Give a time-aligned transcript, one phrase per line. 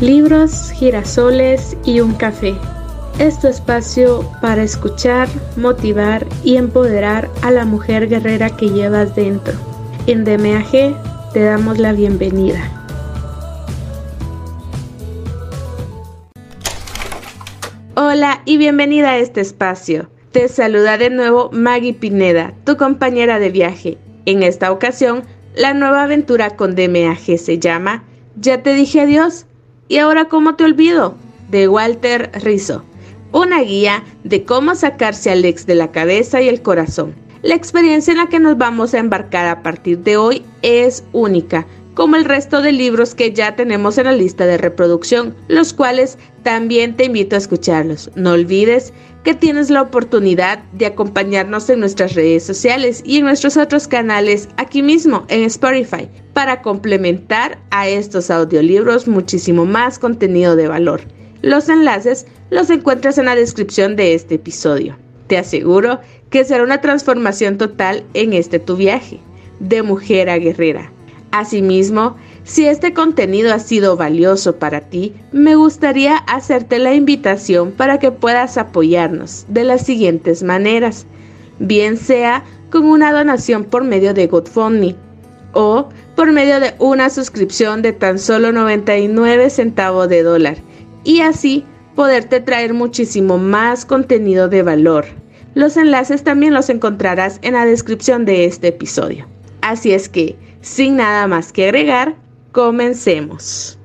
[0.00, 2.54] libros, girasoles y un café.
[3.18, 9.52] Es tu espacio para escuchar, motivar y empoderar a la mujer guerrera que llevas dentro.
[10.06, 12.60] En DMAG te damos la bienvenida.
[17.94, 20.08] Hola y bienvenida a este espacio.
[20.32, 23.98] Te saluda de nuevo Maggie Pineda, tu compañera de viaje.
[24.24, 25.24] En esta ocasión,
[25.54, 28.04] la nueva aventura con DMAG se llama
[28.36, 29.46] Ya te dije adiós
[29.90, 31.16] ¿Y ahora cómo te olvido?
[31.48, 32.84] de Walter Rizzo.
[33.32, 37.12] Una guía de cómo sacarse al ex de la cabeza y el corazón.
[37.42, 41.66] La experiencia en la que nos vamos a embarcar a partir de hoy es única,
[42.00, 46.16] como el resto de libros que ya tenemos en la lista de reproducción, los cuales
[46.42, 48.10] también te invito a escucharlos.
[48.14, 53.58] No olvides que tienes la oportunidad de acompañarnos en nuestras redes sociales y en nuestros
[53.58, 60.68] otros canales aquí mismo en Spotify para complementar a estos audiolibros muchísimo más contenido de
[60.68, 61.02] valor.
[61.42, 64.96] Los enlaces los encuentras en la descripción de este episodio.
[65.26, 69.20] Te aseguro que será una transformación total en este tu viaje,
[69.58, 70.90] de mujer a guerrera.
[71.32, 77.98] Asimismo, si este contenido ha sido valioso para ti, me gustaría hacerte la invitación para
[77.98, 81.06] que puedas apoyarnos de las siguientes maneras,
[81.60, 84.96] bien sea con una donación por medio de GoFundMe
[85.52, 90.56] o por medio de una suscripción de tan solo 99 centavos de dólar
[91.04, 91.64] y así
[91.94, 95.06] poderte traer muchísimo más contenido de valor.
[95.54, 99.26] Los enlaces también los encontrarás en la descripción de este episodio.
[99.62, 102.16] Así es que, sin nada más que agregar,
[102.52, 103.78] comencemos.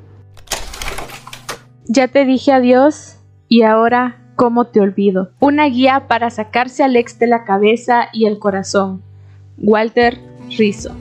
[1.88, 3.18] Ya te dije adiós
[3.48, 5.32] y ahora cómo te olvido.
[5.40, 9.04] Una guía para sacarse al ex de la cabeza y el corazón.
[9.58, 10.20] Walter
[10.58, 10.96] Rizzo.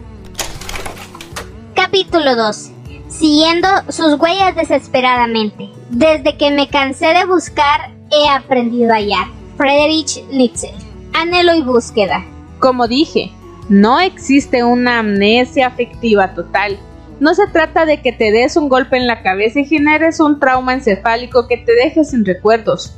[1.74, 2.70] Capítulo 2.
[3.08, 5.70] Siguiendo sus huellas desesperadamente.
[5.90, 9.28] Desde que me cansé de buscar, he aprendido a hallar.
[9.56, 10.72] Friedrich Nietzsche.
[11.12, 12.24] Anhelo y búsqueda.
[12.58, 13.30] Como dije,
[13.68, 16.78] no existe una amnesia afectiva total.
[17.20, 20.38] No se trata de que te des un golpe en la cabeza y generes un
[20.38, 22.96] trauma encefálico que te deje sin recuerdos.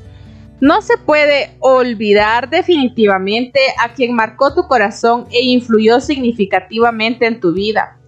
[0.61, 7.53] No se puede olvidar definitivamente a quien marcó tu corazón e influyó significativamente en tu
[7.53, 7.99] vida.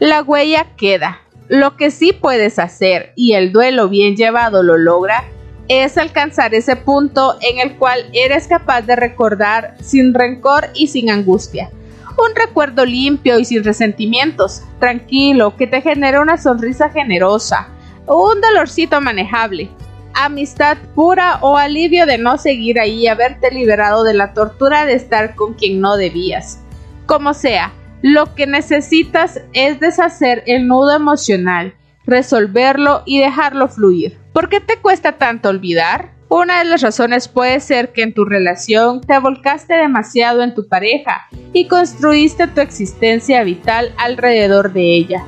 [0.00, 1.20] La huella queda.
[1.48, 5.24] Lo que sí puedes hacer, y el duelo bien llevado lo logra,
[5.68, 11.08] es alcanzar ese punto en el cual eres capaz de recordar sin rencor y sin
[11.08, 11.70] angustia.
[12.18, 17.68] Un recuerdo limpio y sin resentimientos, tranquilo, que te genere una sonrisa generosa,
[18.06, 19.70] un dolorcito manejable,
[20.14, 24.94] amistad pura o alivio de no seguir ahí y haberte liberado de la tortura de
[24.94, 26.62] estar con quien no debías.
[27.06, 31.74] Como sea, lo que necesitas es deshacer el nudo emocional,
[32.04, 34.18] resolverlo y dejarlo fluir.
[34.32, 36.12] ¿Por qué te cuesta tanto olvidar?
[36.34, 40.66] Una de las razones puede ser que en tu relación te volcaste demasiado en tu
[40.66, 45.26] pareja y construiste tu existencia vital alrededor de ella.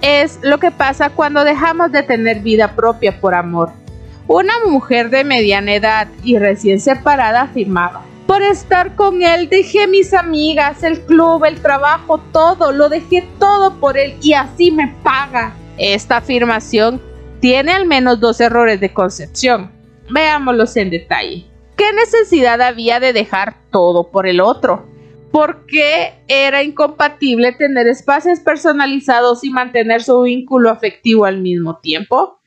[0.00, 3.72] Es lo que pasa cuando dejamos de tener vida propia por amor.
[4.28, 10.14] Una mujer de mediana edad y recién separada afirmaba, por estar con él dejé mis
[10.14, 15.52] amigas, el club, el trabajo, todo, lo dejé todo por él y así me paga.
[15.76, 16.98] Esta afirmación
[17.40, 19.78] tiene al menos dos errores de concepción.
[20.10, 21.46] Veámoslos en detalle.
[21.76, 24.86] ¿Qué necesidad había de dejar todo por el otro?
[25.32, 32.40] ¿Por qué era incompatible tener espacios personalizados y mantener su vínculo afectivo al mismo tiempo?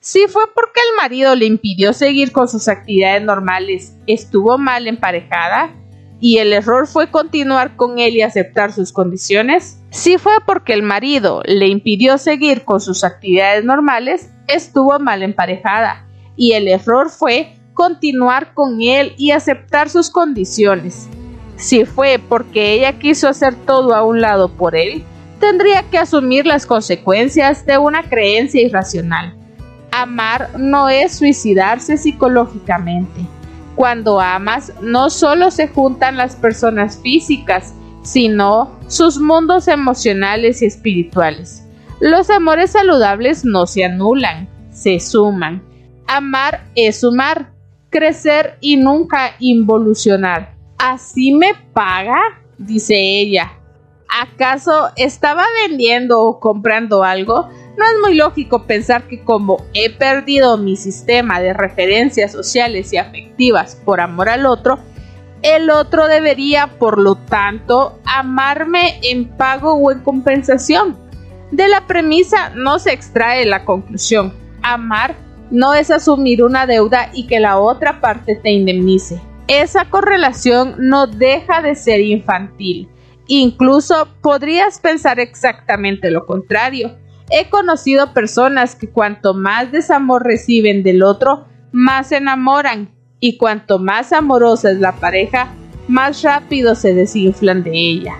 [0.00, 5.74] Si fue porque el marido le impidió seguir con sus actividades normales, estuvo mal emparejada
[6.20, 9.82] y el error fue continuar con él y aceptar sus condiciones.
[9.90, 16.05] Si fue porque el marido le impidió seguir con sus actividades normales, estuvo mal emparejada
[16.36, 21.08] y el error fue continuar con él y aceptar sus condiciones.
[21.56, 25.04] Si fue porque ella quiso hacer todo a un lado por él,
[25.40, 29.34] tendría que asumir las consecuencias de una creencia irracional.
[29.90, 33.26] Amar no es suicidarse psicológicamente.
[33.74, 41.62] Cuando amas, no solo se juntan las personas físicas, sino sus mundos emocionales y espirituales.
[42.00, 45.62] Los amores saludables no se anulan, se suman.
[46.06, 47.52] Amar es sumar,
[47.90, 50.54] crecer y nunca involucionar.
[50.78, 52.16] ¿Así me paga?
[52.58, 53.52] dice ella.
[54.08, 57.48] ¿Acaso estaba vendiendo o comprando algo?
[57.76, 62.96] No es muy lógico pensar que como he perdido mi sistema de referencias sociales y
[62.96, 64.78] afectivas por amor al otro,
[65.42, 70.96] el otro debería, por lo tanto, amarme en pago o en compensación.
[71.50, 74.32] De la premisa no se extrae la conclusión.
[74.62, 75.14] Amar
[75.50, 79.20] no es asumir una deuda y que la otra parte te indemnice.
[79.48, 82.88] Esa correlación no deja de ser infantil.
[83.28, 86.96] Incluso podrías pensar exactamente lo contrario.
[87.30, 93.78] He conocido personas que cuanto más desamor reciben del otro, más se enamoran y cuanto
[93.78, 95.48] más amorosa es la pareja,
[95.88, 98.16] más rápido se desinflan de ella.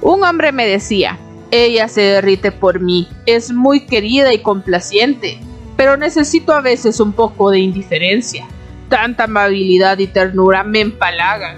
[0.00, 1.18] Un hombre me decía,
[1.50, 5.40] ella se derrite por mí, es muy querida y complaciente,
[5.78, 8.48] pero necesito a veces un poco de indiferencia.
[8.88, 11.54] Tanta amabilidad y ternura me empalagan.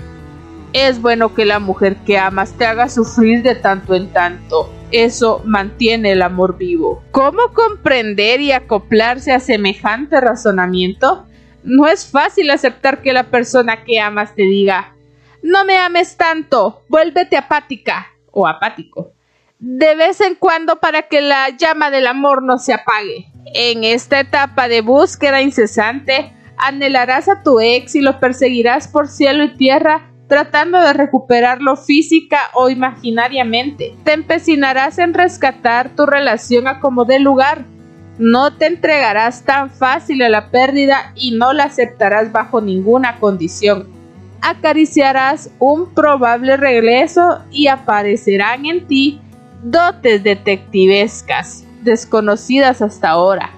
[0.74, 4.70] Es bueno que la mujer que amas te haga sufrir de tanto en tanto.
[4.90, 7.02] Eso mantiene el amor vivo.
[7.12, 11.24] ¿Cómo comprender y acoplarse a semejante razonamiento?
[11.64, 14.92] No es fácil aceptar que la persona que amas te diga,
[15.42, 19.12] no me ames tanto, vuélvete apática o apático.
[19.58, 23.29] De vez en cuando para que la llama del amor no se apague.
[23.46, 29.44] En esta etapa de búsqueda incesante, anhelarás a tu ex y lo perseguirás por cielo
[29.44, 33.96] y tierra tratando de recuperarlo física o imaginariamente.
[34.04, 37.64] Te empecinarás en rescatar tu relación a como dé lugar.
[38.18, 43.88] No te entregarás tan fácil a la pérdida y no la aceptarás bajo ninguna condición.
[44.40, 49.20] Acariciarás un probable regreso y aparecerán en ti
[49.64, 53.50] dotes detectivescas desconocidas hasta ahora.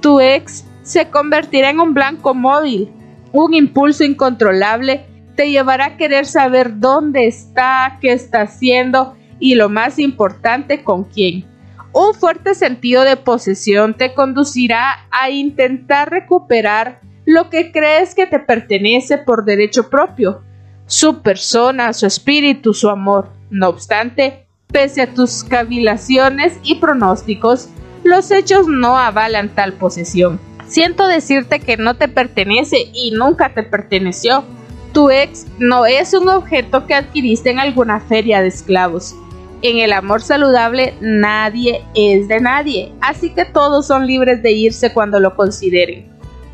[0.00, 2.90] Tu ex se convertirá en un blanco móvil.
[3.32, 9.68] Un impulso incontrolable te llevará a querer saber dónde está, qué está haciendo y lo
[9.68, 11.44] más importante, con quién.
[11.92, 18.38] Un fuerte sentido de posesión te conducirá a intentar recuperar lo que crees que te
[18.38, 20.42] pertenece por derecho propio,
[20.86, 23.32] su persona, su espíritu, su amor.
[23.50, 27.68] No obstante, pese a tus cavilaciones y pronósticos,
[28.04, 30.40] los hechos no avalan tal posesión.
[30.66, 34.44] Siento decirte que no te pertenece y nunca te perteneció.
[34.92, 39.14] Tu ex no es un objeto que adquiriste en alguna feria de esclavos.
[39.62, 44.92] En el amor saludable nadie es de nadie, así que todos son libres de irse
[44.92, 46.06] cuando lo consideren.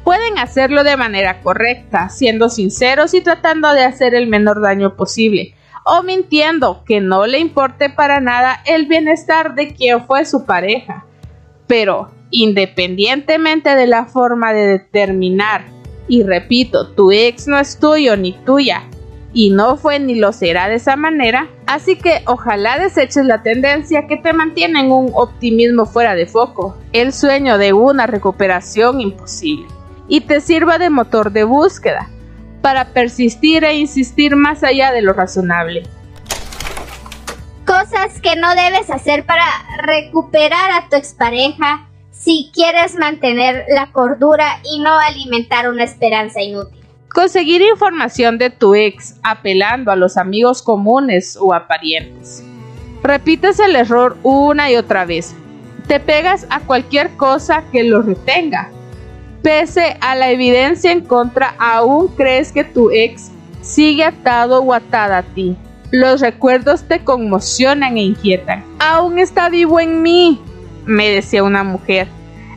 [0.04, 5.54] Pueden hacerlo de manera correcta, siendo sinceros y tratando de hacer el menor daño posible,
[5.84, 11.04] o mintiendo que no le importe para nada el bienestar de quien fue su pareja.
[11.66, 15.64] Pero, independientemente de la forma de determinar,
[16.08, 18.82] y repito, tu ex no es tuyo ni tuya,
[19.32, 24.06] y no fue ni lo será de esa manera, así que ojalá deseches la tendencia
[24.06, 29.66] que te mantiene en un optimismo fuera de foco, el sueño de una recuperación imposible,
[30.08, 32.10] y te sirva de motor de búsqueda,
[32.62, 35.82] para persistir e insistir más allá de lo razonable.
[37.66, 39.44] Cosas que no debes hacer para
[39.82, 46.80] recuperar a tu expareja si quieres mantener la cordura y no alimentar una esperanza inútil.
[47.12, 52.42] Conseguir información de tu ex apelando a los amigos comunes o a parientes.
[53.02, 55.34] Repites el error una y otra vez.
[55.88, 58.70] Te pegas a cualquier cosa que lo retenga.
[59.42, 65.18] Pese a la evidencia en contra, aún crees que tu ex sigue atado o atada
[65.18, 65.56] a ti.
[65.90, 68.64] Los recuerdos te conmocionan e inquietan.
[68.78, 70.40] Aún está vivo en mí,
[70.86, 72.06] me decía una mujer.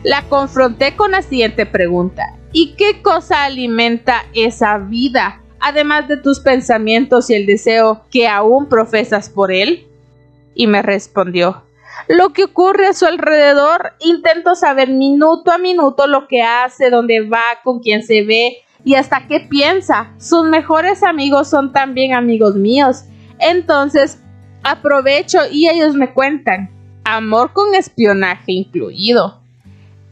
[0.04, 2.36] La confronté con la siguiente pregunta.
[2.52, 8.68] ¿Y qué cosa alimenta esa vida, además de tus pensamientos y el deseo que aún
[8.68, 9.86] profesas por él?
[10.54, 11.64] Y me respondió,
[12.08, 17.20] lo que ocurre a su alrededor, intento saber minuto a minuto lo que hace, dónde
[17.20, 20.12] va, con quién se ve y hasta qué piensa.
[20.18, 23.04] Sus mejores amigos son también amigos míos.
[23.38, 24.22] Entonces,
[24.62, 26.70] aprovecho y ellos me cuentan.
[27.04, 29.40] Amor con espionaje incluido.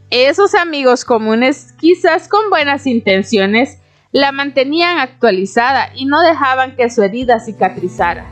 [0.09, 3.79] Esos amigos comunes, quizás con buenas intenciones,
[4.11, 8.25] la mantenían actualizada y no dejaban que su herida cicatrizara.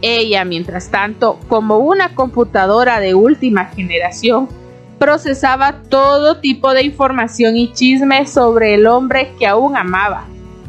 [0.00, 4.48] Ella, mientras tanto, como una computadora de última generación,
[4.98, 10.24] procesaba todo tipo de información y chismes sobre el hombre que aún amaba,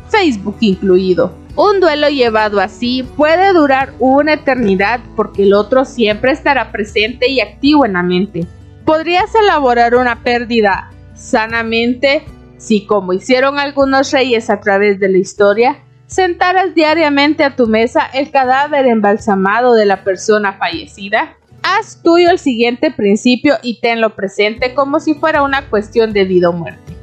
[0.09, 1.33] Facebook incluido.
[1.55, 7.41] Un duelo llevado así puede durar una eternidad porque el otro siempre estará presente y
[7.41, 8.47] activo en la mente.
[8.85, 12.23] Podrías elaborar una pérdida sanamente
[12.57, 15.79] si, como hicieron algunos reyes a través de la historia,
[16.09, 21.37] sentaras diariamente a tu mesa el cadáver embalsamado de la persona fallecida?
[21.61, 26.49] Haz tuyo el siguiente principio y tenlo presente como si fuera una cuestión de vida
[26.49, 26.93] o muerte.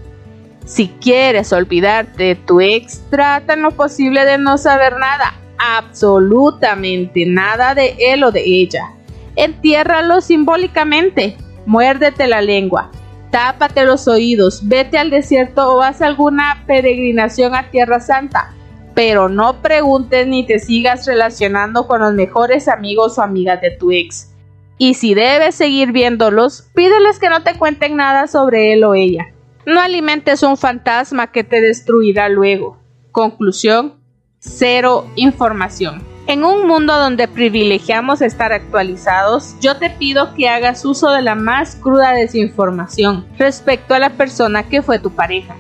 [0.65, 7.27] Si quieres olvidarte de tu ex, trata en lo posible de no saber nada, absolutamente
[7.27, 8.91] nada de él o de ella.
[9.37, 12.91] Entiérralo simbólicamente, muérdete la lengua.
[13.31, 18.56] tápate los oídos, vete al desierto o haz alguna peregrinación a Tierra Santa,
[18.97, 23.93] pero no preguntes ni te sigas relacionando con los mejores amigos o amigas de tu
[23.93, 24.33] ex.
[24.79, 29.27] Y si debes seguir viéndolos, pídeles que no te cuenten nada sobre él o ella.
[29.67, 32.79] No alimentes un fantasma que te destruirá luego.
[33.13, 34.01] Conclusión,
[34.39, 36.03] cero información.
[36.27, 41.35] En un mundo donde privilegiamos estar actualizados, yo te pido que hagas uso de la
[41.35, 45.55] más cruda desinformación respecto a la persona que fue tu pareja.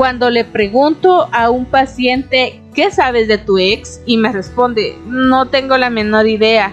[0.00, 4.00] Cuando le pregunto a un paciente ¿qué sabes de tu ex?
[4.06, 6.72] y me responde no tengo la menor idea,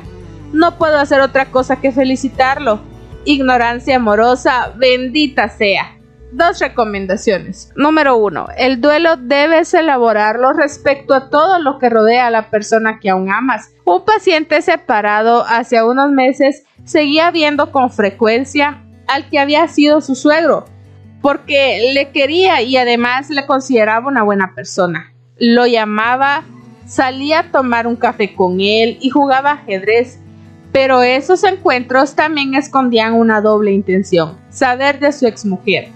[0.54, 2.80] no puedo hacer otra cosa que felicitarlo.
[3.26, 5.98] Ignorancia amorosa, bendita sea.
[6.32, 7.74] Dos recomendaciones.
[7.76, 13.00] Número uno, el duelo debes elaborarlo respecto a todo lo que rodea a la persona
[13.02, 13.74] que aún amas.
[13.84, 20.16] Un paciente separado hace unos meses seguía viendo con frecuencia al que había sido su
[20.16, 20.64] suegro,
[21.22, 25.14] porque le quería y además le consideraba una buena persona.
[25.38, 26.44] Lo llamaba,
[26.86, 30.20] salía a tomar un café con él y jugaba ajedrez,
[30.72, 35.90] pero esos encuentros también escondían una doble intención, saber de su exmujer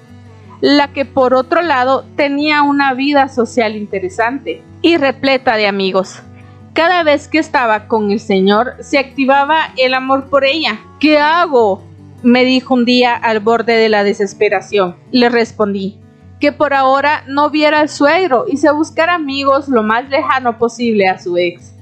[0.62, 6.22] la que por otro lado tenía una vida social interesante y repleta de amigos.
[6.74, 10.80] Cada vez que estaba con el Señor se activaba el amor por ella.
[11.00, 11.84] ¿Qué hago?
[12.24, 14.96] Me dijo un día al borde de la desesperación.
[15.12, 16.00] Le respondí
[16.40, 21.08] que por ahora no viera al suegro y se buscara amigos lo más lejano posible
[21.08, 21.74] a su ex.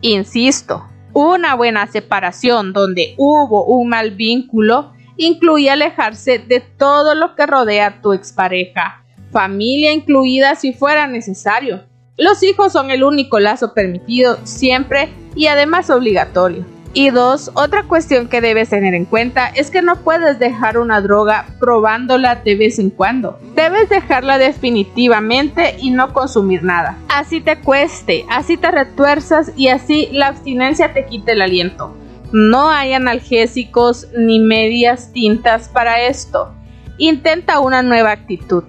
[0.00, 7.46] Insisto, una buena separación donde hubo un mal vínculo incluye alejarse de todo lo que
[7.46, 11.82] rodea a tu expareja, familia incluida si fuera necesario.
[12.16, 16.64] Los hijos son el único lazo permitido siempre y además obligatorio.
[16.94, 21.00] Y dos, otra cuestión que debes tener en cuenta es que no puedes dejar una
[21.00, 23.38] droga probándola de vez en cuando.
[23.54, 26.96] Debes dejarla definitivamente y no consumir nada.
[27.08, 31.94] Así te cueste, así te retuerzas y así la abstinencia te quite el aliento.
[32.32, 36.52] No hay analgésicos ni medias tintas para esto.
[36.96, 38.64] Intenta una nueva actitud.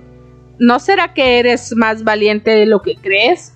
[0.59, 3.53] ¿No será que eres más valiente de lo que crees?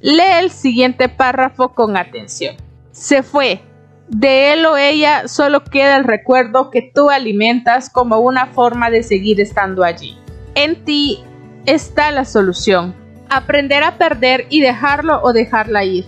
[0.00, 2.56] Lee el siguiente párrafo con atención.
[2.92, 3.60] Se fue.
[4.08, 9.02] De él o ella solo queda el recuerdo que tú alimentas como una forma de
[9.02, 10.18] seguir estando allí.
[10.54, 11.24] En ti
[11.66, 12.94] está la solución.
[13.30, 16.04] Aprender a perder y dejarlo o dejarla ir.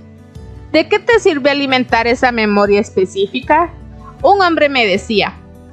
[0.73, 3.71] ¿De qué te sirve alimentar esa memoria específica?
[4.23, 5.33] Un hombre me decía,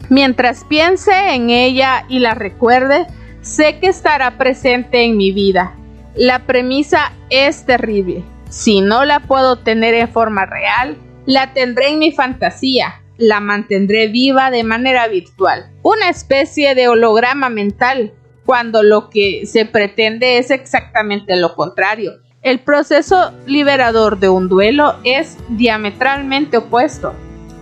[0.10, 3.06] mientras piense en ella y la recuerde,
[3.42, 5.76] sé que estará presente en mi vida.
[6.16, 8.24] La premisa es terrible.
[8.50, 14.08] Si no la puedo tener en forma real, la tendré en mi fantasía, la mantendré
[14.08, 15.72] viva de manera virtual.
[15.82, 18.14] Una especie de holograma mental,
[18.46, 22.14] cuando lo que se pretende es exactamente lo contrario.
[22.42, 27.14] El proceso liberador de un duelo es diametralmente opuesto.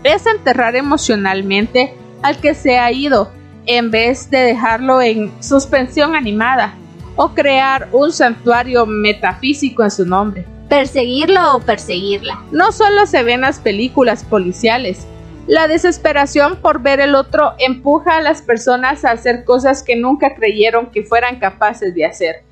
[0.04, 3.32] Es enterrar emocionalmente al que se ha ido
[3.68, 6.74] en vez de dejarlo en suspensión animada
[7.16, 10.46] o crear un santuario metafísico en su nombre.
[10.72, 12.46] Perseguirlo o perseguirla.
[12.54, 15.06] No solo se ven las películas policiales.
[15.46, 20.34] La desesperación por ver el otro empuja a las personas a hacer cosas que nunca
[20.34, 22.44] creyeron que fueran capaces de hacer.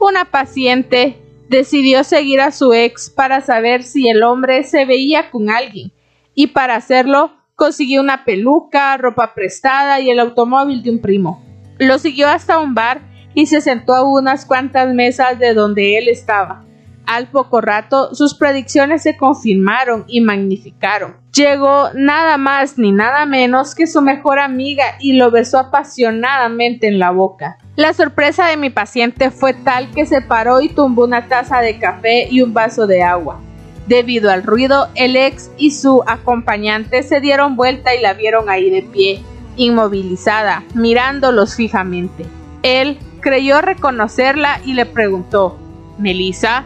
[0.00, 1.18] Una paciente
[1.48, 5.92] decidió seguir a su ex para saber si el hombre se veía con alguien
[6.34, 11.44] y para hacerlo consiguió una peluca, ropa prestada y el automóvil de un primo.
[11.78, 13.02] Lo siguió hasta un bar
[13.34, 16.64] y se sentó a unas cuantas mesas de donde él estaba.
[17.08, 21.16] Al poco rato sus predicciones se confirmaron y magnificaron.
[21.32, 26.98] Llegó nada más ni nada menos que su mejor amiga y lo besó apasionadamente en
[26.98, 27.56] la boca.
[27.76, 31.78] La sorpresa de mi paciente fue tal que se paró y tumbó una taza de
[31.78, 33.40] café y un vaso de agua.
[33.86, 38.68] Debido al ruido, el ex y su acompañante se dieron vuelta y la vieron ahí
[38.68, 39.22] de pie,
[39.56, 42.26] inmovilizada, mirándolos fijamente.
[42.62, 45.58] Él creyó reconocerla y le preguntó,
[45.96, 46.64] Melissa,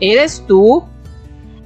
[0.00, 0.84] ¿Eres tú?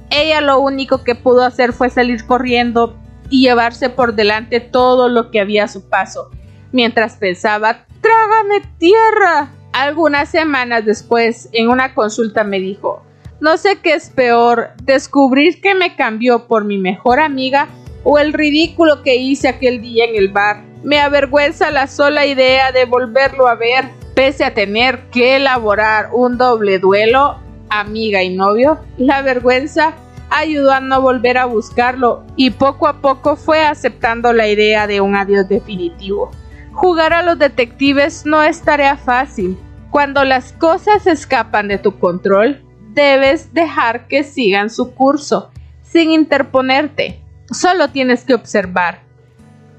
[0.09, 2.97] Ella lo único que pudo hacer fue salir corriendo
[3.29, 6.29] y llevarse por delante todo lo que había a su paso,
[6.71, 9.51] mientras pensaba, ¡Trágame tierra!
[9.71, 13.03] Algunas semanas después, en una consulta me dijo,
[13.39, 17.67] no sé qué es peor, descubrir que me cambió por mi mejor amiga
[18.03, 20.63] o el ridículo que hice aquel día en el bar.
[20.83, 26.37] Me avergüenza la sola idea de volverlo a ver, pese a tener que elaborar un
[26.37, 27.37] doble duelo
[27.69, 29.93] amiga y novio, la vergüenza
[30.29, 35.01] ayudó a no volver a buscarlo y poco a poco fue aceptando la idea de
[35.01, 36.31] un adiós definitivo.
[36.71, 39.57] Jugar a los detectives no es tarea fácil.
[39.89, 47.21] Cuando las cosas escapan de tu control, debes dejar que sigan su curso, sin interponerte.
[47.51, 49.01] Solo tienes que observar.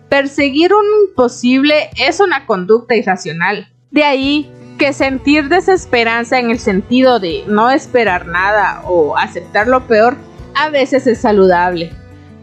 [0.09, 3.69] Perseguir un imposible es una conducta irracional.
[3.93, 9.87] De ahí que sentir desesperanza en el sentido de no esperar nada o aceptar lo
[9.87, 10.17] peor
[10.57, 11.93] a veces es saludable.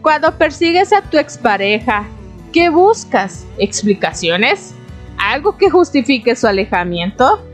[0.00, 2.06] Cuando persigues a tu expareja,
[2.52, 3.46] ¿Qué buscas?
[3.58, 4.74] ¿Explicaciones?
[5.18, 7.44] ¿Algo que justifique su alejamiento?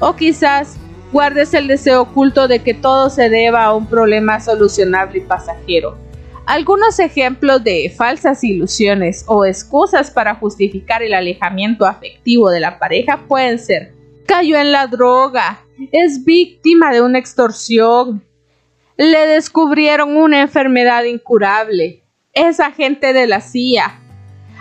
[0.00, 0.76] ¿O quizás
[1.12, 5.96] guardes el deseo oculto de que todo se deba a un problema solucionable y pasajero?
[6.46, 13.20] Algunos ejemplos de falsas ilusiones o excusas para justificar el alejamiento afectivo de la pareja
[13.28, 13.92] pueden ser
[14.30, 15.58] cayó en la droga,
[15.90, 18.22] es víctima de una extorsión,
[18.96, 24.00] le descubrieron una enfermedad incurable, es agente de la CIA,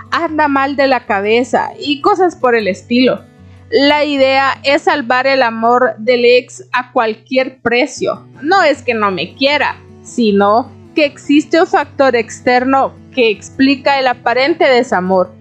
[0.09, 3.23] anda mal de la cabeza y cosas por el estilo.
[3.69, 8.25] La idea es salvar el amor del ex a cualquier precio.
[8.41, 14.07] No es que no me quiera, sino que existe un factor externo que explica el
[14.07, 15.31] aparente desamor,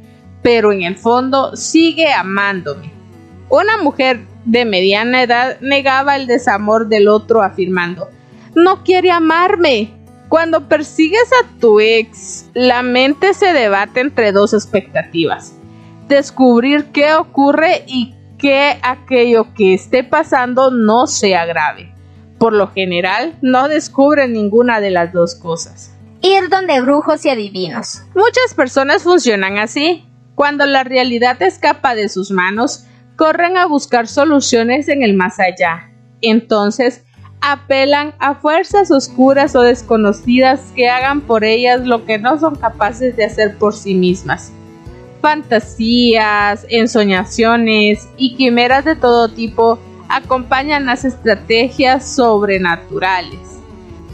[0.42, 2.97] pero en el fondo sigue amándome.
[3.50, 8.08] Una mujer de mediana edad negaba el desamor del otro afirmando,
[8.54, 9.94] no quiere amarme,
[10.28, 15.54] cuando persigues a tu ex, la mente se debate entre dos expectativas.
[16.06, 21.94] Descubrir qué ocurre y que aquello que esté pasando no sea grave.
[22.38, 25.94] Por lo general, no descubre ninguna de las dos cosas.
[26.20, 28.02] Ir donde brujos y adivinos.
[28.14, 30.04] Muchas personas funcionan así.
[30.34, 32.84] Cuando la realidad escapa de sus manos,
[33.18, 35.90] corren a buscar soluciones en el más allá.
[36.20, 37.04] Entonces,
[37.40, 43.16] apelan a fuerzas oscuras o desconocidas que hagan por ellas lo que no son capaces
[43.16, 44.52] de hacer por sí mismas.
[45.20, 53.58] Fantasías, ensoñaciones y quimeras de todo tipo acompañan las estrategias sobrenaturales.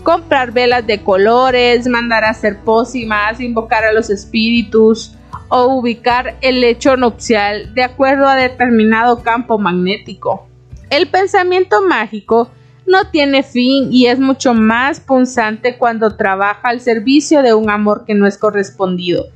[0.02, 5.13] Comprar velas de colores, mandar a hacer pócimas, invocar a los espíritus
[5.48, 10.48] o ubicar el lecho nupcial de acuerdo a determinado campo magnético.
[10.90, 12.50] El pensamiento mágico
[12.86, 18.04] no tiene fin y es mucho más punzante cuando trabaja al servicio de un amor
[18.04, 19.26] que no es correspondido.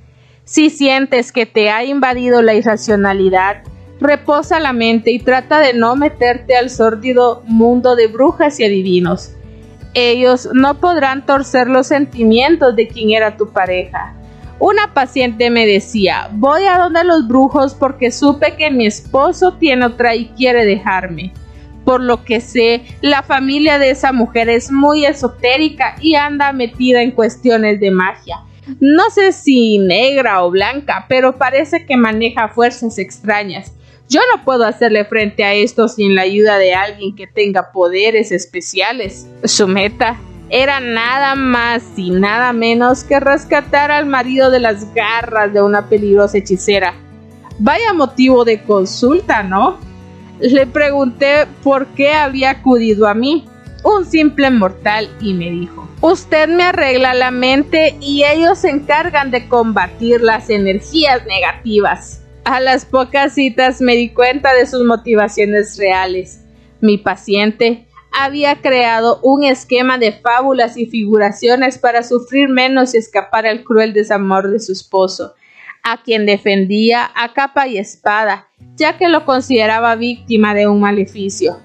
[0.44, 3.62] Si sientes que te ha invadido la irracionalidad,
[4.00, 9.32] reposa la mente y trata de no meterte al sórdido mundo de brujas y adivinos.
[9.94, 14.14] Ellos no podrán torcer los sentimientos de quien era tu pareja.
[14.60, 19.86] Una paciente me decía, voy a donde los brujos porque supe que mi esposo tiene
[19.86, 21.32] otra y quiere dejarme.
[21.84, 27.02] Por lo que sé, la familia de esa mujer es muy esotérica y anda metida
[27.02, 28.40] en cuestiones de magia.
[28.80, 33.72] No sé si negra o blanca, pero parece que maneja fuerzas extrañas.
[34.10, 38.32] Yo no puedo hacerle frente a esto sin la ayuda de alguien que tenga poderes
[38.32, 39.28] especiales.
[39.44, 40.18] Su meta
[40.50, 45.88] era nada más y nada menos que rescatar al marido de las garras de una
[45.88, 46.94] peligrosa hechicera.
[47.58, 49.78] Vaya motivo de consulta, ¿no?
[50.40, 53.46] Le pregunté por qué había acudido a mí,
[53.82, 59.30] un simple mortal, y me dijo, usted me arregla la mente y ellos se encargan
[59.30, 62.22] de combatir las energías negativas.
[62.44, 66.44] A las pocas citas me di cuenta de sus motivaciones reales.
[66.80, 73.46] Mi paciente había creado un esquema de fábulas y figuraciones para sufrir menos y escapar
[73.46, 75.34] al cruel desamor de su esposo
[75.82, 81.60] a quien defendía a capa y espada, ya que lo consideraba víctima de un maleficio.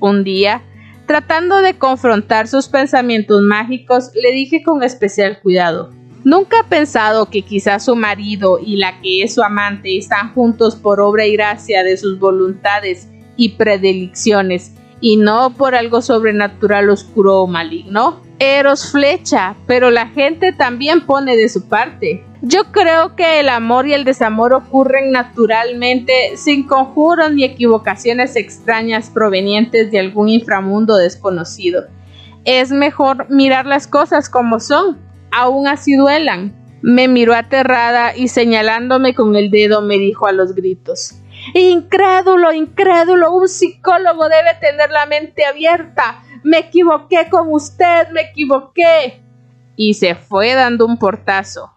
[0.00, 0.62] Un día,
[1.06, 5.90] tratando de confrontar sus pensamientos mágicos, le dije con especial cuidado,
[6.24, 10.74] ¿Nunca ha pensado que quizás su marido y la que es su amante están juntos
[10.74, 17.42] por obra y gracia de sus voluntades y predilecciones y no por algo sobrenatural oscuro
[17.42, 18.20] o maligno?
[18.38, 22.24] Eros flecha, pero la gente también pone de su parte.
[22.42, 29.10] Yo creo que el amor y el desamor ocurren naturalmente sin conjuros ni equivocaciones extrañas
[29.10, 31.84] provenientes de algún inframundo desconocido.
[32.44, 34.98] Es mejor mirar las cosas como son,
[35.32, 36.54] aún así duelan.
[36.82, 41.16] Me miró aterrada y señalándome con el dedo me dijo a los gritos
[41.54, 46.22] Incrédulo, incrédulo, un psicólogo debe tener la mente abierta.
[46.42, 49.22] Me equivoqué con usted, me equivoqué.
[49.76, 51.72] Y se fue dando un portazo.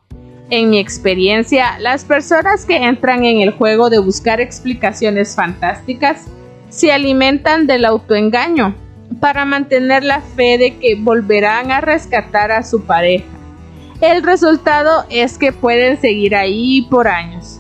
[0.50, 6.26] En mi experiencia, las personas que entran en el juego de buscar explicaciones fantásticas
[6.70, 8.76] se alimentan del autoengaño
[9.20, 13.26] para mantener la fe de que volverán a rescatar a su pareja.
[14.02, 17.59] El resultado es que pueden seguir ahí por años.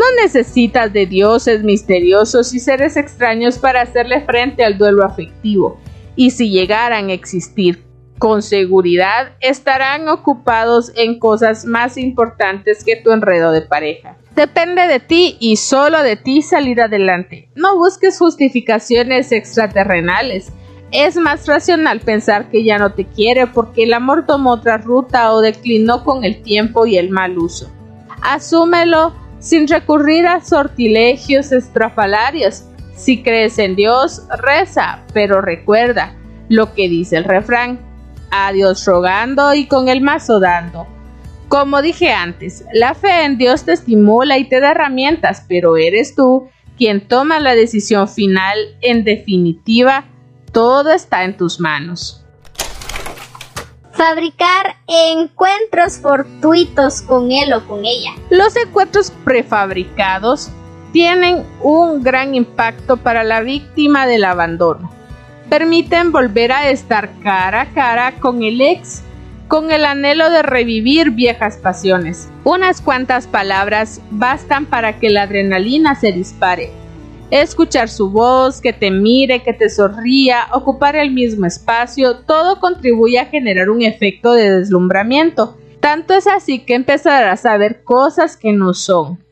[0.00, 5.78] No necesitas de dioses misteriosos y seres extraños para hacerle frente al duelo afectivo,
[6.16, 7.84] y si llegaran a existir,
[8.18, 14.16] con seguridad estarán ocupados en cosas más importantes que tu enredo de pareja.
[14.34, 17.50] Depende de ti y solo de ti salir adelante.
[17.54, 20.50] No busques justificaciones extraterrenales.
[20.92, 25.30] Es más racional pensar que ya no te quiere porque el amor tomó otra ruta
[25.34, 27.70] o declinó con el tiempo y el mal uso.
[28.22, 32.64] Asúmelo sin recurrir a sortilegios estrafalarios.
[32.94, 36.14] Si crees en Dios, reza, pero recuerda
[36.48, 37.80] lo que dice el refrán.
[38.30, 40.86] A Dios rogando y con el mazo dando.
[41.48, 46.14] Como dije antes, la fe en Dios te estimula y te da herramientas, pero eres
[46.14, 46.48] tú
[46.78, 48.56] quien toma la decisión final.
[48.82, 50.04] En definitiva,
[50.52, 52.19] todo está en tus manos.
[54.00, 58.12] Fabricar encuentros fortuitos con él o con ella.
[58.30, 60.48] Los encuentros prefabricados
[60.90, 64.90] tienen un gran impacto para la víctima del abandono.
[65.50, 69.02] Permiten volver a estar cara a cara con el ex,
[69.48, 72.30] con el anhelo de revivir viejas pasiones.
[72.42, 76.72] Unas cuantas palabras bastan para que la adrenalina se dispare
[77.30, 83.18] escuchar su voz, que te mire, que te sonría, ocupar el mismo espacio, todo contribuye
[83.18, 85.56] a generar un efecto de deslumbramiento.
[85.80, 89.24] Tanto es así que empezarás a ver cosas que no son.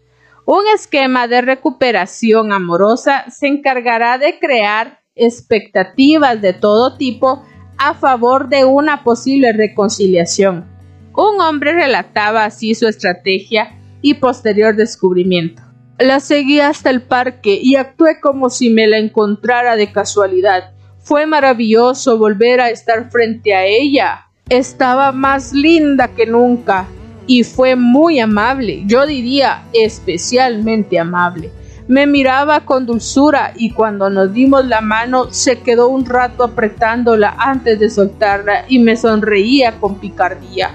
[0.46, 7.44] Un esquema de recuperación amorosa se encargará de crear expectativas de todo tipo
[7.76, 10.66] a favor de una posible reconciliación.
[11.14, 15.67] Un hombre relataba así su estrategia y posterior descubrimiento.
[15.98, 20.70] La seguí hasta el parque y actué como si me la encontrara de casualidad.
[21.00, 24.28] Fue maravilloso volver a estar frente a ella.
[24.48, 26.87] Estaba más linda que nunca
[27.26, 31.50] y fue muy amable, yo diría especialmente amable.
[31.88, 37.34] Me miraba con dulzura y cuando nos dimos la mano se quedó un rato apretándola
[37.38, 40.70] antes de soltarla y me sonreía con picardía.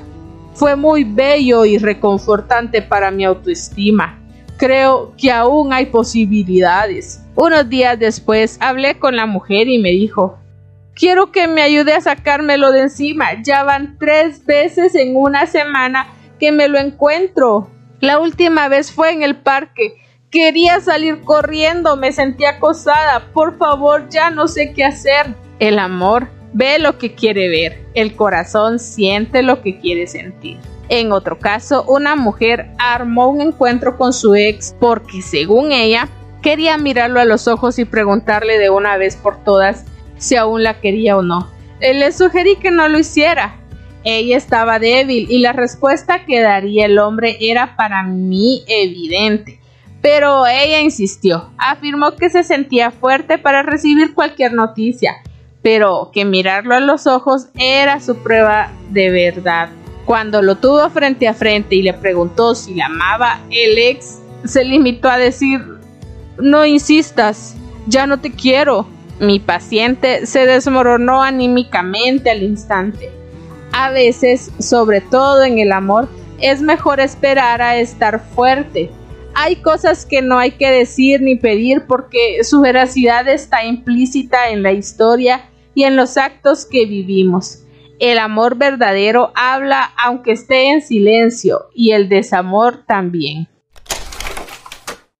[0.53, 4.19] Fue muy bello y reconfortante para mi autoestima
[4.57, 7.23] creo que aún hay posibilidades.
[7.35, 10.37] Unos días después hablé con la mujer y me dijo,
[10.95, 13.41] quiero que me ayude a sacármelo de encima.
[13.41, 16.07] Ya van tres veces en una semana
[16.39, 17.69] que me lo encuentro.
[17.99, 19.95] La última vez fue en el parque.
[20.29, 23.31] Quería salir corriendo, me sentía acosada.
[23.33, 25.35] Por favor, ya no sé qué hacer.
[25.59, 27.85] El amor ve lo que quiere ver.
[27.93, 30.57] El corazón siente lo que quiere sentir.
[30.89, 36.09] En otro caso, una mujer armó un encuentro con su ex porque, según ella,
[36.41, 39.85] quería mirarlo a los ojos y preguntarle de una vez por todas
[40.17, 41.49] si aún la quería o no.
[41.79, 43.59] Eh, le sugerí que no lo hiciera.
[44.03, 49.59] Ella estaba débil y la respuesta que daría el hombre era para mí evidente.
[50.01, 55.15] Pero ella insistió, afirmó que se sentía fuerte para recibir cualquier noticia,
[55.61, 59.69] pero que mirarlo a los ojos era su prueba de verdad.
[60.05, 64.65] Cuando lo tuvo frente a frente y le preguntó si la amaba, el ex se
[64.65, 65.61] limitó a decir,
[66.37, 67.55] no insistas,
[67.87, 68.87] ya no te quiero.
[69.19, 73.11] Mi paciente se desmoronó anímicamente al instante.
[73.71, 78.91] A veces, sobre todo en el amor, es mejor esperar a estar fuerte.
[79.35, 84.61] Hay cosas que no hay que decir ni pedir porque su veracidad está implícita en
[84.61, 87.62] la historia y en los actos que vivimos.
[87.99, 93.47] El amor verdadero habla aunque esté en silencio y el desamor también.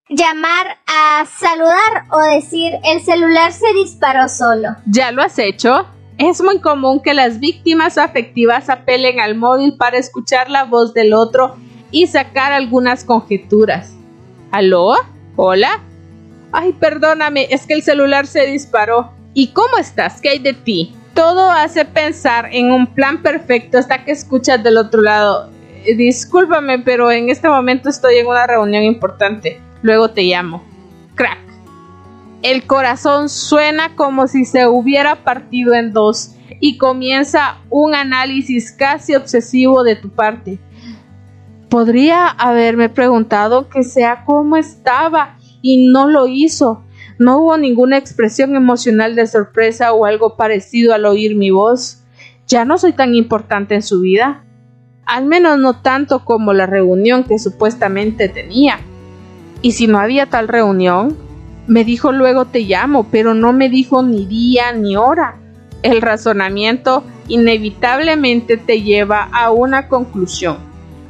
[0.09, 4.75] Llamar a saludar o decir el celular se disparó solo.
[4.85, 5.87] ¿Ya lo has hecho?
[6.17, 11.13] Es muy común que las víctimas afectivas apelen al móvil para escuchar la voz del
[11.13, 11.55] otro
[11.89, 13.93] y sacar algunas conjeturas.
[14.51, 14.93] ¿Aló?
[15.35, 15.81] ¿Hola?
[16.51, 19.11] Ay, perdóname, es que el celular se disparó.
[19.33, 20.21] ¿Y cómo estás?
[20.21, 20.93] ¿Qué hay de ti?
[21.13, 25.49] Todo hace pensar en un plan perfecto hasta que escuchas del otro lado.
[25.85, 29.59] Eh, discúlpame, pero en este momento estoy en una reunión importante.
[29.81, 30.63] Luego te llamo.
[31.15, 31.39] Crack.
[32.41, 39.15] El corazón suena como si se hubiera partido en dos y comienza un análisis casi
[39.15, 40.59] obsesivo de tu parte.
[41.69, 46.82] Podría haberme preguntado que sea cómo estaba y no lo hizo.
[47.19, 52.03] No hubo ninguna expresión emocional de sorpresa o algo parecido al oír mi voz.
[52.47, 54.43] Ya no soy tan importante en su vida.
[55.05, 58.79] Al menos no tanto como la reunión que supuestamente tenía.
[59.61, 61.17] Y si no había tal reunión,
[61.67, 65.39] me dijo luego te llamo, pero no me dijo ni día ni hora.
[65.81, 70.57] El razonamiento inevitablemente te lleva a una conclusión.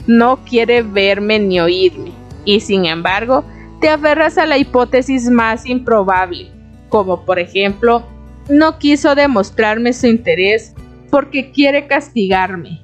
[0.06, 2.12] No quiere verme ni oírme.
[2.46, 3.46] Y sin embargo,
[3.84, 6.50] te aferras a la hipótesis más improbable,
[6.88, 8.08] como por ejemplo,
[8.48, 10.74] no quiso demostrarme su interés
[11.10, 12.82] porque quiere castigarme.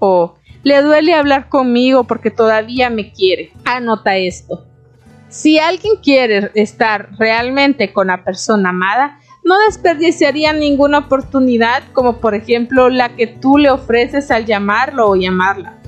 [0.00, 3.52] O le duele hablar conmigo porque todavía me quiere.
[3.64, 4.66] Anota esto.
[5.30, 12.34] Si alguien quiere estar realmente con la persona amada, no desperdiciaría ninguna oportunidad como por
[12.34, 15.78] ejemplo la que tú le ofreces al llamarlo o llamarla.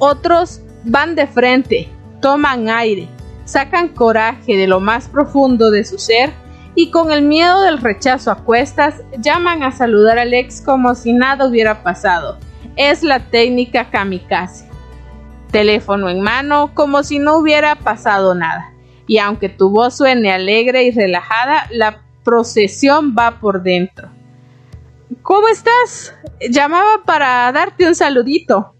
[0.00, 1.88] Otros van de frente,
[2.20, 3.08] toman aire,
[3.44, 6.32] sacan coraje de lo más profundo de su ser
[6.74, 11.12] y con el miedo del rechazo a cuestas llaman a saludar al ex como si
[11.12, 12.38] nada hubiera pasado.
[12.76, 14.68] Es la técnica kamikaze.
[15.52, 18.72] Teléfono en mano como si no hubiera pasado nada.
[19.06, 24.08] Y aunque tu voz suene alegre y relajada, la procesión va por dentro.
[25.22, 26.14] ¿Cómo estás?
[26.50, 28.74] Llamaba para darte un saludito.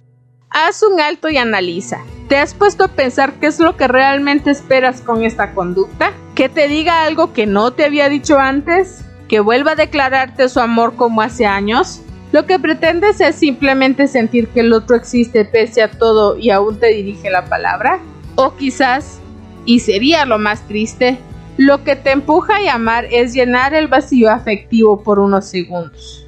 [0.51, 2.01] Haz un alto y analiza.
[2.29, 6.13] ¿Te has puesto a pensar qué es lo que realmente esperas con esta conducta?
[6.35, 9.05] ¿Que te diga algo que no te había dicho antes?
[9.29, 12.01] ¿Que vuelva a declararte su amor como hace años?
[12.33, 16.81] Lo que pretendes es simplemente sentir que el otro existe pese a todo y aún
[16.81, 18.01] te dirige la palabra.
[18.37, 19.21] O quizás,
[19.67, 21.19] y sería lo más triste,
[21.59, 26.24] lo que te empuja a llamar es llenar el vacío afectivo por unos segundos.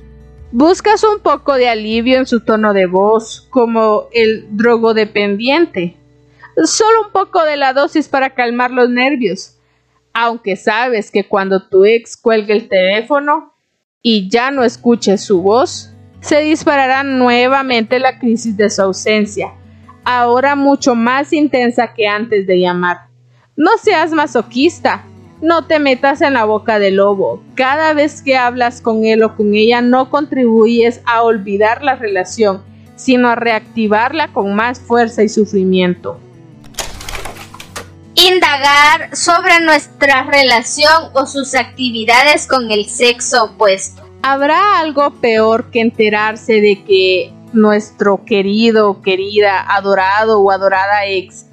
[0.53, 5.97] Buscas un poco de alivio en su tono de voz, como el drogodependiente.
[6.65, 9.57] Solo un poco de la dosis para calmar los nervios.
[10.15, 13.55] Aunque sabes que cuando tu ex cuelgue el teléfono
[14.01, 19.53] y ya no escuche su voz, se disparará nuevamente la crisis de su ausencia,
[20.05, 23.09] ahora mucho más intensa que antes de llamar.
[23.57, 25.05] No seas masoquista,
[25.41, 27.43] no te metas en la boca del lobo.
[27.55, 32.63] Cada vez que hablas con él o con ella no contribuyes a olvidar la relación,
[32.97, 36.19] sino a reactivarla con más fuerza y sufrimiento.
[38.15, 44.03] Indagar sobre nuestra relación o sus actividades con el sexo opuesto.
[44.23, 51.47] ¿Habrá algo peor que enterarse de que nuestro querido, querida, adorado o adorada ex,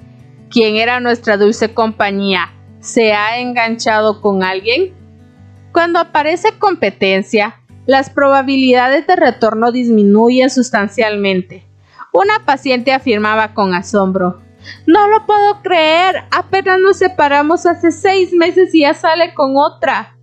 [0.50, 2.53] quien era nuestra dulce compañía,
[2.84, 4.92] se ha enganchado con alguien?
[5.72, 11.66] Cuando aparece competencia, las probabilidades de retorno disminuyen sustancialmente.
[12.12, 14.40] Una paciente afirmaba con asombro,
[14.86, 20.16] no lo puedo creer, apenas nos separamos hace seis meses y ya sale con otra.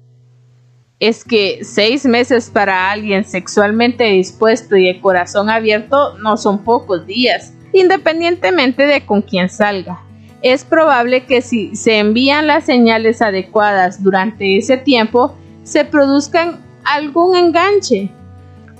[0.99, 7.05] Es que seis meses para alguien sexualmente dispuesto y de corazón abierto no son pocos
[7.07, 10.01] días, independientemente de con quién salga
[10.41, 17.35] es probable que si se envían las señales adecuadas durante ese tiempo, se produzcan algún
[17.35, 18.09] enganche.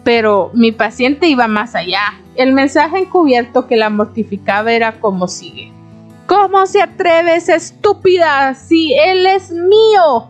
[0.03, 2.19] Pero mi paciente iba más allá.
[2.35, 5.71] El mensaje encubierto que la mortificaba era como sigue.
[6.25, 10.29] ¿Cómo se atreve esa estúpida si él es mío?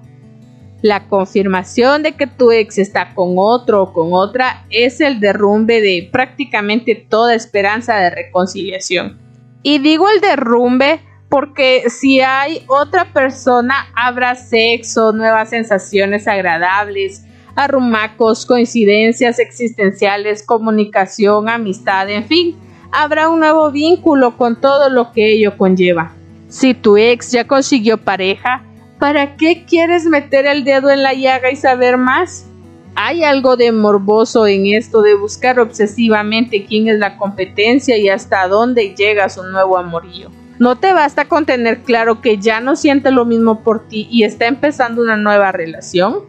[0.82, 5.80] La confirmación de que tu ex está con otro o con otra es el derrumbe
[5.80, 9.20] de prácticamente toda esperanza de reconciliación.
[9.62, 17.24] Y digo el derrumbe porque si hay otra persona, habrá sexo, nuevas sensaciones agradables,
[17.56, 22.58] arrumacos, coincidencias existenciales, comunicación, amistad, en fin,
[22.92, 26.12] habrá un nuevo vínculo con todo lo que ello conlleva.
[26.50, 28.66] Si tu ex ya consiguió pareja,
[29.00, 32.46] ¿para qué quieres meter el dedo en la llaga y saber más?
[32.94, 38.50] Hay algo de morboso en esto de buscar obsesivamente quién es la competencia y hasta
[38.50, 40.41] dónde llega su nuevo amorío.
[40.62, 44.26] No te basta con tener claro que ya no siente lo mismo por ti y
[44.26, 46.20] está empezando una nueva relación.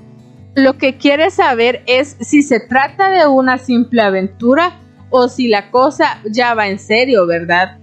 [0.54, 5.70] Lo que quieres saber es si se trata de una simple aventura o si la
[5.70, 7.76] cosa ya va en serio, ¿verdad?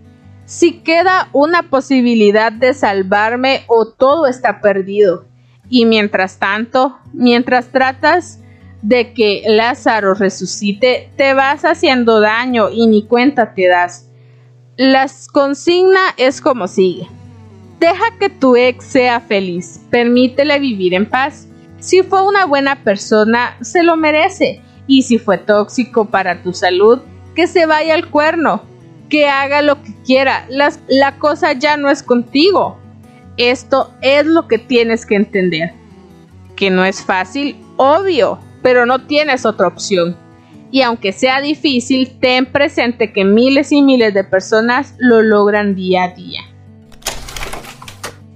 [0.46, 5.26] Si queda una posibilidad de salvarme o todo está perdido.
[5.70, 8.40] Y mientras tanto, mientras tratas
[8.82, 14.09] de que Lázaro resucite, te vas haciendo daño y ni cuenta te das.
[14.80, 17.06] La consigna es como sigue.
[17.82, 21.50] Deja que tu ex sea feliz, permítele vivir en paz.
[21.82, 24.62] Si fue una buena persona, se lo merece.
[24.88, 27.02] Y si fue tóxico para tu salud,
[27.36, 28.64] que se vaya al cuerno,
[29.10, 30.48] que haga lo que quiera.
[30.48, 32.80] la cosa ya no es contigo.
[33.36, 35.74] Esto es lo que tienes que entender.
[36.56, 40.16] Que no es fácil, obvio, pero no tienes otra opción
[40.72, 46.04] y aunque sea difícil, ten presente que miles y miles de personas lo logran día
[46.04, 46.42] a día.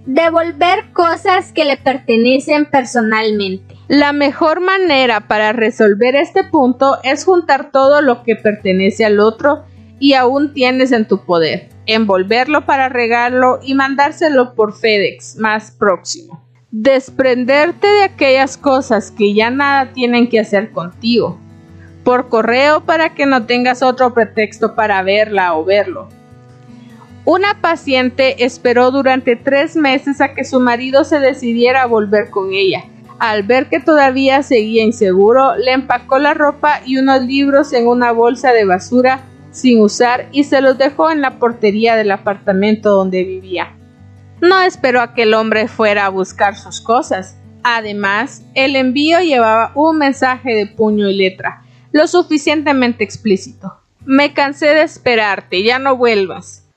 [0.06, 3.78] Devolver cosas que le pertenecen personalmente.
[3.88, 9.64] La mejor manera para resolver este punto es juntar todo lo que pertenece al otro
[10.00, 11.70] y aún tienes en tu poder.
[11.86, 16.42] envolverlo para regarlo y mandárselo por FedEx más próximo.
[16.72, 21.38] Desprenderte de aquellas cosas que ya nada tienen que hacer contigo.
[22.04, 26.10] Por correo para que no tengas otro pretexto para verla o verlo.
[27.26, 32.52] Una paciente esperó durante tres meses a que su marido se decidiera a volver con
[32.52, 32.84] ella.
[33.20, 38.12] Al ver que todavía seguía inseguro, le empacó la ropa y unos libros en una
[38.12, 43.24] bolsa de basura sin usar y se los dejó en la portería del apartamento donde
[43.24, 43.78] vivía.
[44.42, 47.38] No esperó a que el hombre fuera a buscar sus cosas.
[47.64, 51.63] Además, el envío llevaba un mensaje de puño y letra,
[51.94, 53.76] lo suficientemente explícito.
[54.06, 56.68] Me cansé de esperarte, ya no vuelvas.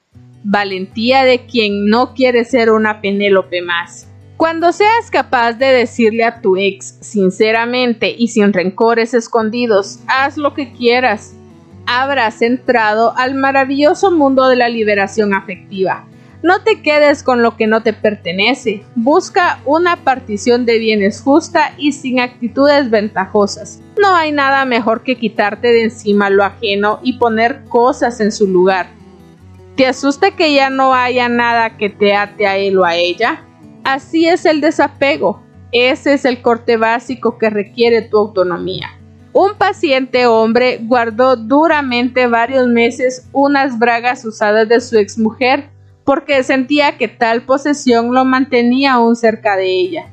[0.45, 4.09] Valentía de quien no quiere ser una Penélope más.
[4.37, 10.53] Cuando seas capaz de decirle a tu ex sinceramente y sin rencores escondidos, haz lo
[10.53, 11.35] que quieras,
[11.87, 16.07] habrás entrado al maravilloso mundo de la liberación afectiva.
[16.43, 18.85] No te quedes con lo que no te pertenece.
[18.95, 23.81] Busca una partición de bienes justa y sin actitudes ventajosas.
[23.99, 28.47] No hay nada mejor que quitarte de encima lo ajeno y poner cosas en su
[28.47, 28.89] lugar.
[29.77, 33.43] ¿Te asusta que ya no haya nada que te ate a él o a ella?
[33.85, 35.43] Así es el desapego.
[35.73, 38.89] Ese es el corte básico que requiere tu autonomía.
[39.33, 45.69] Un paciente hombre guardó duramente varios meses unas bragas usadas de su exmujer
[46.07, 50.07] porque sentía que tal posesión lo mantenía aún cerca de ella.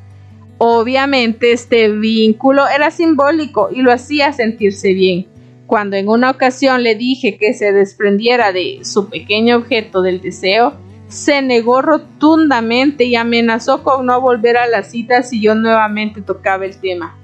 [0.58, 5.28] Obviamente este vínculo era simbólico y lo hacía sentirse bien.
[5.68, 10.74] Cuando en una ocasión le dije que se desprendiera de su pequeño objeto del deseo,
[11.10, 16.66] se negó rotundamente y amenazó con no volver a la cita si yo nuevamente tocaba
[16.66, 17.16] el tema.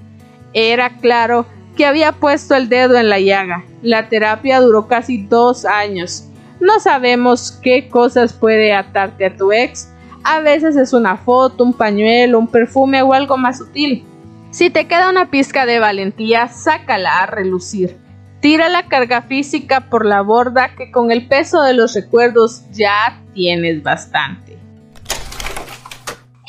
[0.52, 1.44] Era claro
[1.76, 3.64] que había puesto el dedo en la llaga.
[3.82, 6.29] La terapia duró casi dos años.
[6.60, 9.92] No sabemos qué cosas puede atarte a tu ex.
[10.24, 14.04] A veces es una foto, un pañuelo, un perfume o algo más sutil.
[14.50, 17.96] Si te queda una pizca de valentía, sácala a relucir.
[18.40, 23.20] Tira la carga física por la borda que con el peso de los recuerdos ya
[23.32, 24.50] tienes bastante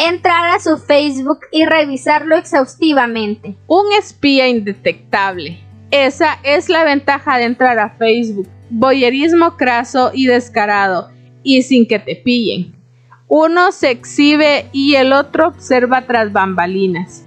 [0.01, 3.55] entrar a su Facebook y revisarlo exhaustivamente.
[3.67, 5.59] Un espía indetectable.
[5.91, 8.47] Esa es la ventaja de entrar a Facebook.
[8.73, 11.09] Boyerismo craso y descarado,
[11.43, 12.73] y sin que te pillen.
[13.27, 17.25] Uno se exhibe y el otro observa tras bambalinas.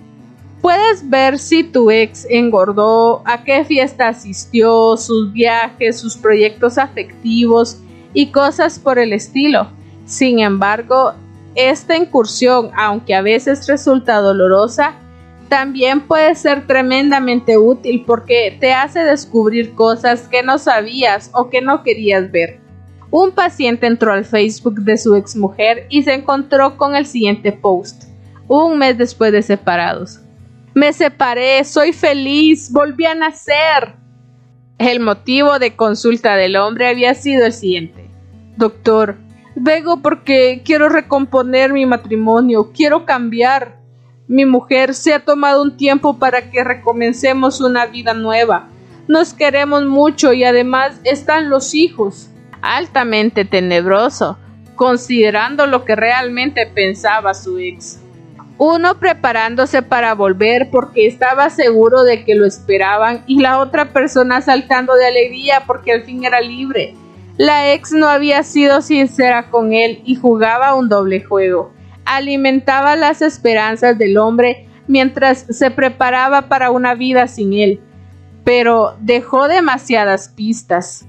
[0.63, 7.77] Puedes ver si tu ex engordó, a qué fiesta asistió, sus viajes, sus proyectos afectivos
[8.15, 9.69] y cosas por el estilo.
[10.07, 11.13] Sin embargo,
[11.55, 14.95] esta incursión, aunque a veces resulta dolorosa,
[15.49, 21.61] también puede ser tremendamente útil porque te hace descubrir cosas que no sabías o que
[21.61, 22.61] no querías ver.
[23.11, 28.05] Un paciente entró al Facebook de su exmujer y se encontró con el siguiente post,
[28.49, 30.21] un mes después de separados.
[30.75, 33.95] Me separé, soy feliz, volví a nacer.
[34.79, 38.11] El motivo de consulta del hombre había sido el siguiente.
[38.57, 39.17] Doctor,
[39.57, 43.79] Vengo porque quiero recomponer mi matrimonio, quiero cambiar.
[44.27, 48.69] Mi mujer se ha tomado un tiempo para que recomencemos una vida nueva.
[49.07, 52.31] Nos queremos mucho y además están los hijos.
[52.63, 54.39] Altamente tenebroso,
[54.77, 58.01] considerando lo que realmente pensaba su ex.
[58.57, 64.41] Uno preparándose para volver porque estaba seguro de que lo esperaban y la otra persona
[64.41, 66.95] saltando de alegría porque al fin era libre.
[67.37, 71.75] La ex no había sido sincera con él y jugaba un doble juego.
[72.05, 77.81] Alimentaba las esperanzas del hombre mientras se preparaba para una vida sin él,
[78.45, 81.07] pero dejó demasiadas pistas.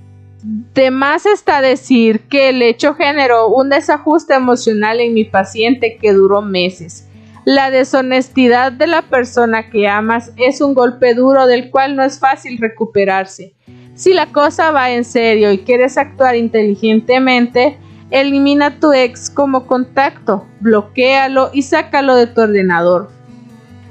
[0.74, 6.14] De más está decir que el hecho generó un desajuste emocional en mi paciente que
[6.14, 7.08] duró meses.
[7.46, 12.20] La deshonestidad de la persona que amas es un golpe duro del cual no es
[12.20, 13.54] fácil recuperarse.
[13.96, 17.78] Si la cosa va en serio y quieres actuar inteligentemente,
[18.12, 23.10] elimina tu ex como contacto, bloquealo y sácalo de tu ordenador.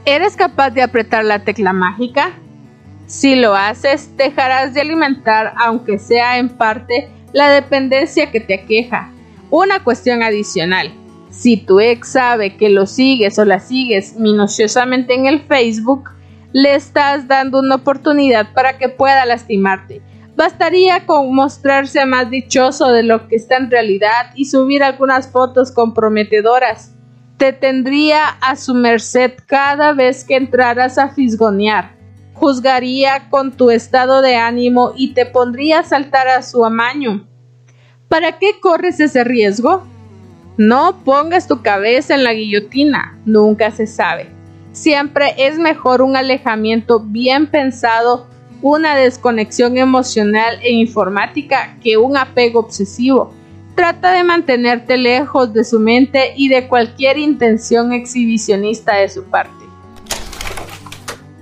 [0.04, 2.32] ¿Eres capaz de apretar la tecla mágica?
[3.06, 9.10] Si lo haces, dejarás de alimentar, aunque sea en parte, la dependencia que te aqueja.
[9.50, 10.92] Una cuestión adicional.
[11.30, 16.10] Si tu ex sabe que lo sigues o la sigues minuciosamente en el Facebook,
[16.52, 20.00] le estás dando una oportunidad para que pueda lastimarte.
[20.36, 25.70] Bastaría con mostrarse más dichoso de lo que está en realidad y subir algunas fotos
[25.70, 26.92] comprometedoras.
[27.36, 31.94] Te tendría a su merced cada vez que entraras a fisgonear.
[32.32, 37.28] Juzgaría con tu estado de ánimo y te pondría a saltar a su amaño.
[38.08, 39.86] ¿Para qué corres ese riesgo?
[40.56, 44.30] No pongas tu cabeza en la guillotina, nunca se sabe.
[44.72, 48.28] Siempre es mejor un alejamiento bien pensado,
[48.64, 53.30] una desconexión emocional e informática que un apego obsesivo.
[53.74, 59.66] Trata de mantenerte lejos de su mente y de cualquier intención exhibicionista de su parte.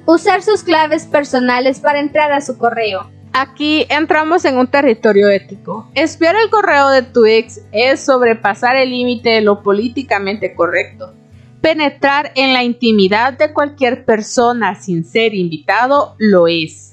[0.05, 3.09] Usar sus claves personales para entrar a su correo.
[3.33, 5.89] Aquí entramos en un territorio ético.
[5.95, 11.14] Espiar el correo de tu ex es sobrepasar el límite de lo políticamente correcto.
[11.61, 16.91] Penetrar en la intimidad de cualquier persona sin ser invitado lo es.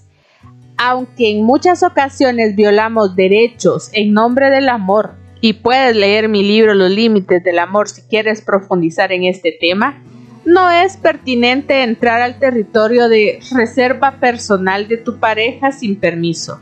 [0.81, 6.73] Aunque en muchas ocasiones violamos derechos en nombre del amor, y puedes leer mi libro
[6.73, 10.01] Los Límites del Amor si quieres profundizar en este tema,
[10.45, 16.61] no es pertinente entrar al territorio de reserva personal de tu pareja sin permiso.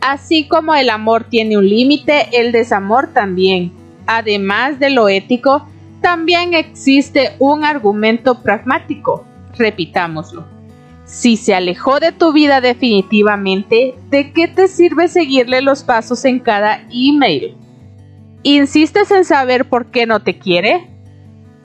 [0.00, 3.72] Así como el amor tiene un límite, el desamor también.
[4.06, 5.66] Además de lo ético,
[6.02, 9.24] también existe un argumento pragmático.
[9.56, 10.53] Repitámoslo.
[11.04, 16.40] Si se alejó de tu vida definitivamente, ¿de qué te sirve seguirle los pasos en
[16.40, 17.56] cada email?
[18.42, 20.94] ¿Insistes en saber por qué no te quiere?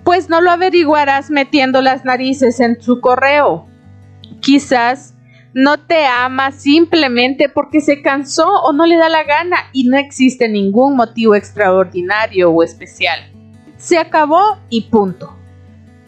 [0.10, 3.68] pues no lo averiguarás metiendo las narices en su correo.
[4.42, 5.14] Quizás
[5.54, 9.98] no te ama simplemente porque se cansó o no le da la gana y no
[9.98, 13.20] existe ningún motivo extraordinario o especial.
[13.78, 15.36] Se acabó y punto.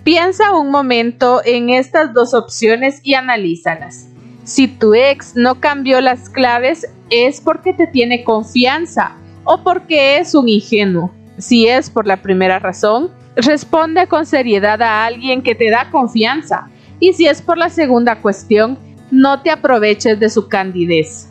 [0.04, 4.10] Piensa un momento en estas dos opciones y analízalas.
[4.44, 10.34] Si tu ex no cambió las claves es porque te tiene confianza o porque es
[10.34, 11.12] un ingenuo.
[11.38, 16.70] Si es por la primera razón, Responde con seriedad a alguien que te da confianza.
[17.00, 18.78] Y si es por la segunda cuestión,
[19.10, 21.31] no te aproveches de su candidez.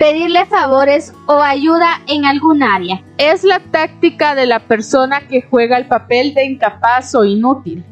[0.00, 3.02] Pedirle favores o ayuda en algún área.
[3.18, 7.84] Es la táctica de la persona que juega el papel de incapaz o inútil.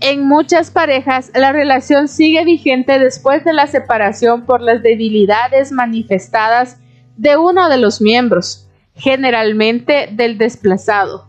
[0.00, 6.76] En muchas parejas, la relación sigue vigente después de la separación por las debilidades manifestadas
[7.16, 11.26] de uno de los miembros, generalmente del desplazado.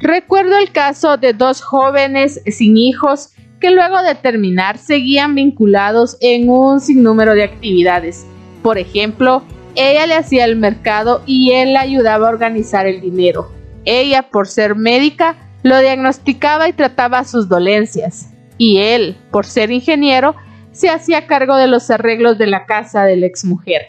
[0.00, 6.50] Recuerdo el caso de dos jóvenes sin hijos que luego de terminar seguían vinculados en
[6.50, 8.26] un sinnúmero de actividades.
[8.64, 9.44] Por ejemplo,
[9.74, 13.50] ella le hacía el mercado y él la ayudaba a organizar el dinero.
[13.84, 18.30] Ella, por ser médica, lo diagnosticaba y trataba sus dolencias.
[18.58, 20.34] Y él, por ser ingeniero,
[20.72, 23.86] se hacía cargo de los arreglos de la casa de la exmujer.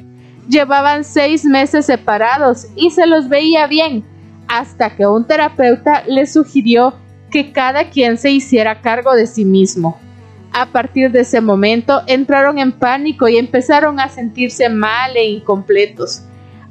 [0.48, 4.04] Llevaban seis meses separados y se los veía bien,
[4.48, 6.96] hasta que un terapeuta le sugirió
[7.30, 10.00] que cada quien se hiciera cargo de sí mismo.
[10.54, 16.24] A partir de ese momento entraron en pánico y empezaron a sentirse mal e incompletos.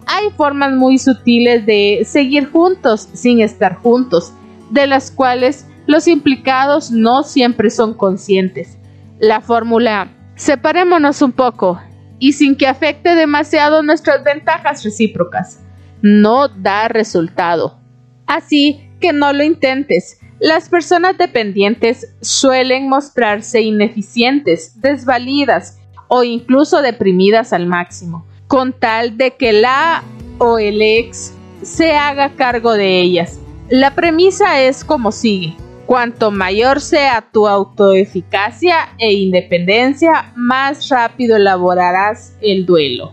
[0.07, 4.33] Hay formas muy sutiles de seguir juntos sin estar juntos,
[4.71, 8.79] de las cuales los implicados no siempre son conscientes.
[9.19, 11.81] La fórmula separémonos un poco
[12.19, 15.61] y sin que afecte demasiado nuestras ventajas recíprocas
[16.03, 17.79] no da resultado.
[18.27, 20.20] Así que no lo intentes.
[20.41, 25.79] Las personas dependientes suelen mostrarse ineficientes, desvalidas
[26.09, 30.03] o incluso deprimidas al máximo, con tal de que la
[30.39, 33.39] o el ex se haga cargo de ellas.
[33.69, 35.55] La premisa es como sigue.
[35.85, 43.13] Cuanto mayor sea tu autoeficacia e independencia, más rápido elaborarás el duelo.